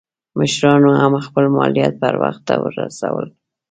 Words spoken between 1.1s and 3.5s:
خپل مالیات پر وخت نه رسول.